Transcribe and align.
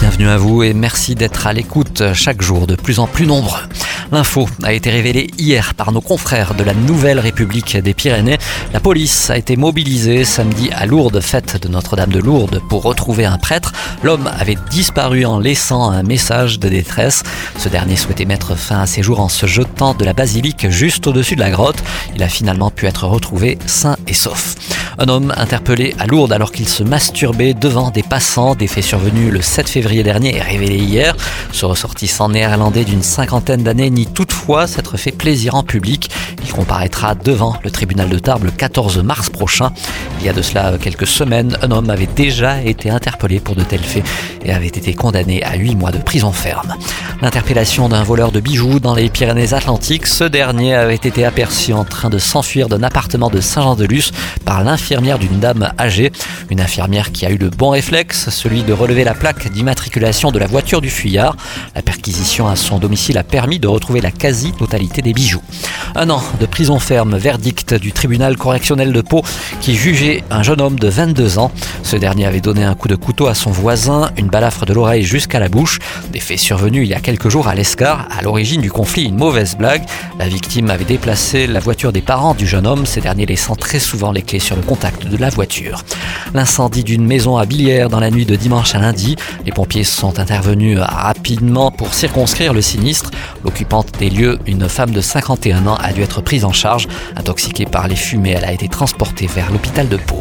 Bienvenue 0.00 0.28
à 0.28 0.38
vous 0.38 0.62
et 0.62 0.72
merci 0.72 1.14
d'être 1.14 1.46
à 1.46 1.52
l'écoute 1.52 2.14
chaque 2.14 2.40
jour 2.40 2.66
de 2.66 2.74
plus 2.74 3.00
en 3.00 3.06
plus 3.06 3.26
nombreux. 3.26 3.60
L'info 4.10 4.48
a 4.62 4.72
été 4.72 4.88
révélée 4.88 5.28
hier 5.36 5.74
par 5.74 5.92
nos 5.92 6.00
confrères 6.00 6.54
de 6.54 6.64
la 6.64 6.72
Nouvelle 6.72 7.20
République 7.20 7.76
des 7.76 7.92
Pyrénées. 7.92 8.38
La 8.72 8.80
police 8.80 9.28
a 9.28 9.36
été 9.36 9.56
mobilisée 9.56 10.24
samedi 10.24 10.70
à 10.72 10.86
Lourdes, 10.86 11.20
fête 11.20 11.62
de 11.62 11.68
Notre-Dame 11.68 12.10
de 12.10 12.18
Lourdes, 12.18 12.62
pour 12.70 12.82
retrouver 12.82 13.26
un 13.26 13.36
prêtre. 13.36 13.72
L'homme 14.02 14.30
avait 14.38 14.56
disparu 14.70 15.26
en 15.26 15.38
laissant 15.38 15.90
un 15.90 16.02
message 16.02 16.58
de 16.58 16.70
détresse. 16.70 17.22
Ce 17.58 17.68
dernier 17.68 17.96
souhaitait 17.96 18.24
mettre 18.24 18.56
fin 18.56 18.80
à 18.80 18.86
ses 18.86 19.02
jours 19.02 19.20
en 19.20 19.28
se 19.28 19.44
jetant 19.44 19.92
de 19.92 20.06
la 20.06 20.14
basilique 20.14 20.70
juste 20.70 21.06
au-dessus 21.08 21.36
de 21.36 21.40
la 21.40 21.50
grotte. 21.50 21.82
Il 22.16 22.22
a 22.22 22.28
finalement 22.28 22.70
pu 22.70 22.86
être 22.86 23.06
retrouvé 23.06 23.58
sain 23.66 23.98
et 24.08 24.14
sauf. 24.14 24.56
Un 25.02 25.08
homme 25.08 25.32
interpellé 25.38 25.94
à 25.98 26.06
Lourdes 26.06 26.30
alors 26.30 26.52
qu'il 26.52 26.68
se 26.68 26.82
masturbait 26.82 27.54
devant 27.54 27.90
des 27.90 28.02
passants. 28.02 28.54
Des 28.54 28.66
faits 28.66 28.84
survenus 28.84 29.32
le 29.32 29.40
7 29.40 29.66
février 29.66 30.02
dernier 30.02 30.36
et 30.36 30.42
révélés 30.42 30.76
hier. 30.76 31.16
Ce 31.52 31.64
ressortissant 31.64 32.28
néerlandais 32.28 32.84
d'une 32.84 33.02
cinquantaine 33.02 33.62
d'années 33.62 33.88
nie 33.88 34.04
toutefois 34.04 34.66
s'être 34.66 34.98
fait 34.98 35.10
plaisir 35.10 35.54
en 35.54 35.62
public. 35.62 36.10
Comparaîtra 36.52 37.14
devant 37.14 37.56
le 37.62 37.70
tribunal 37.70 38.08
de 38.08 38.18
Tarbes 38.18 38.44
le 38.44 38.50
14 38.50 38.98
mars 39.02 39.30
prochain. 39.30 39.72
Il 40.20 40.26
y 40.26 40.28
a 40.28 40.32
de 40.32 40.42
cela 40.42 40.72
quelques 40.80 41.06
semaines, 41.06 41.56
un 41.62 41.70
homme 41.70 41.90
avait 41.90 42.06
déjà 42.06 42.60
été 42.62 42.90
interpellé 42.90 43.40
pour 43.40 43.54
de 43.54 43.62
tels 43.62 43.80
faits 43.80 44.04
et 44.44 44.52
avait 44.52 44.66
été 44.66 44.94
condamné 44.94 45.42
à 45.42 45.56
8 45.56 45.74
mois 45.76 45.92
de 45.92 45.98
prison 45.98 46.32
ferme. 46.32 46.74
L'interpellation 47.22 47.88
d'un 47.88 48.02
voleur 48.02 48.32
de 48.32 48.40
bijoux 48.40 48.80
dans 48.80 48.94
les 48.94 49.10
Pyrénées-Atlantiques, 49.10 50.06
ce 50.06 50.24
dernier 50.24 50.74
avait 50.74 50.94
été 50.94 51.24
aperçu 51.24 51.72
en 51.74 51.84
train 51.84 52.08
de 52.08 52.18
s'enfuir 52.18 52.68
d'un 52.68 52.82
appartement 52.82 53.28
de 53.28 53.40
Saint-Jean-de-Luz 53.40 54.12
par 54.44 54.64
l'infirmière 54.64 55.18
d'une 55.18 55.38
dame 55.38 55.70
âgée. 55.78 56.12
Une 56.50 56.60
infirmière 56.60 57.12
qui 57.12 57.26
a 57.26 57.30
eu 57.30 57.36
le 57.36 57.50
bon 57.50 57.70
réflexe, 57.70 58.30
celui 58.30 58.62
de 58.62 58.72
relever 58.72 59.04
la 59.04 59.14
plaque 59.14 59.50
d'immatriculation 59.52 60.32
de 60.32 60.38
la 60.38 60.46
voiture 60.46 60.80
du 60.80 60.88
fuyard. 60.88 61.36
La 61.74 61.82
perquisition 61.82 62.48
à 62.48 62.56
son 62.56 62.78
domicile 62.78 63.18
a 63.18 63.22
permis 63.22 63.58
de 63.58 63.68
retrouver 63.68 64.00
la 64.00 64.10
quasi-totalité 64.10 65.02
des 65.02 65.12
bijoux. 65.12 65.42
Un 65.94 66.08
an 66.08 66.22
de 66.40 66.46
prison 66.46 66.78
ferme, 66.78 67.16
verdict 67.16 67.74
du 67.74 67.92
tribunal 67.92 68.36
correctionnel 68.36 68.92
de 68.92 69.02
Pau 69.02 69.22
qui 69.60 69.74
jugeait 69.74 70.24
un 70.30 70.42
jeune 70.42 70.60
homme 70.60 70.78
de 70.78 70.88
22 70.88 71.38
ans. 71.38 71.52
Ce 71.82 71.96
dernier 71.96 72.26
avait 72.26 72.40
donné 72.40 72.64
un 72.64 72.74
coup 72.74 72.88
de 72.88 72.96
couteau 72.96 73.26
à 73.26 73.34
son 73.34 73.50
voisin, 73.50 74.10
une 74.16 74.28
balafre 74.28 74.64
de 74.64 74.72
l'oreille 74.72 75.02
jusqu'à 75.02 75.38
la 75.38 75.48
bouche. 75.48 75.78
Des 76.12 76.20
faits 76.20 76.38
survenus 76.38 76.86
il 76.86 76.90
y 76.90 76.94
a 76.94 77.00
quelques 77.00 77.28
jours 77.28 77.46
à 77.46 77.54
l'Escar. 77.54 78.08
À 78.16 78.22
l'origine 78.22 78.62
du 78.62 78.70
conflit, 78.72 79.04
une 79.04 79.16
mauvaise 79.16 79.56
blague. 79.56 79.82
La 80.18 80.28
victime 80.28 80.70
avait 80.70 80.84
déplacé 80.84 81.46
la 81.46 81.60
voiture 81.60 81.92
des 81.92 82.00
parents 82.00 82.34
du 82.34 82.46
jeune 82.46 82.66
homme, 82.66 82.86
ces 82.86 83.02
derniers 83.02 83.26
laissant 83.26 83.54
très 83.54 83.78
souvent 83.78 84.10
les 84.10 84.22
clés 84.22 84.38
sur 84.38 84.56
le 84.56 84.62
contact 84.62 85.06
de 85.06 85.16
la 85.18 85.28
voiture. 85.28 85.84
L'incendie 86.32 86.84
d'une 86.84 87.06
maison 87.06 87.36
à 87.36 87.44
Billière 87.44 87.90
dans 87.90 88.00
la 88.00 88.10
nuit 88.10 88.24
de 88.24 88.36
dimanche 88.36 88.74
à 88.74 88.78
lundi. 88.78 89.16
Les 89.44 89.52
pompiers 89.52 89.84
sont 89.84 90.18
intervenus 90.18 90.78
rapidement 90.80 91.70
pour 91.70 91.92
circonscrire 91.92 92.54
le 92.54 92.62
sinistre. 92.62 93.10
L'occupante 93.44 93.98
des 93.98 94.08
lieux, 94.08 94.38
une 94.46 94.68
femme 94.68 94.92
de 94.92 95.00
51 95.00 95.66
ans, 95.66 95.76
a 95.76 95.92
dû 95.92 96.02
être 96.02 96.22
prise 96.30 96.44
en 96.44 96.52
charge. 96.52 96.86
Intoxiquée 97.16 97.66
par 97.66 97.88
les 97.88 97.96
fumées, 97.96 98.36
elle 98.36 98.44
a 98.44 98.52
été 98.52 98.68
transportée 98.68 99.26
vers 99.26 99.50
l'hôpital 99.50 99.88
de 99.88 99.96
Pau. 99.96 100.20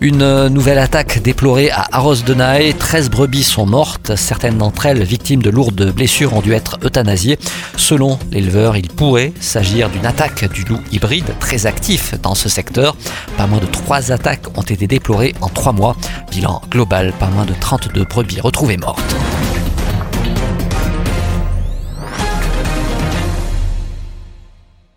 Une 0.00 0.48
nouvelle 0.48 0.78
attaque 0.78 1.20
déplorée 1.20 1.70
à 1.70 1.88
Arros 1.92 2.14
de 2.14 2.32
Nae. 2.32 2.72
13 2.72 3.10
brebis 3.10 3.42
sont 3.42 3.66
mortes. 3.66 4.16
Certaines 4.16 4.56
d'entre 4.56 4.86
elles, 4.86 5.02
victimes 5.02 5.42
de 5.42 5.50
lourdes 5.50 5.92
blessures, 5.92 6.32
ont 6.32 6.40
dû 6.40 6.54
être 6.54 6.78
euthanasiées. 6.82 7.38
Selon 7.76 8.18
l'éleveur, 8.30 8.78
il 8.78 8.88
pourrait 8.88 9.34
s'agir 9.40 9.90
d'une 9.90 10.06
attaque 10.06 10.50
du 10.50 10.64
loup 10.64 10.80
hybride 10.90 11.34
très 11.38 11.66
actif 11.66 12.14
dans 12.22 12.34
ce 12.34 12.48
secteur. 12.48 12.96
Pas 13.36 13.46
moins 13.46 13.60
de 13.60 13.66
3 13.66 14.10
attaques 14.10 14.56
ont 14.56 14.62
été 14.62 14.86
déplorées 14.86 15.34
en 15.42 15.50
3 15.50 15.74
mois. 15.74 15.96
Bilan 16.30 16.62
global, 16.70 17.12
pas 17.20 17.28
moins 17.28 17.44
de 17.44 17.52
32 17.52 18.04
brebis 18.04 18.40
retrouvées 18.40 18.78
mortes. 18.78 19.14